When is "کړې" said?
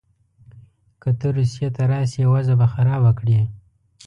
3.19-3.39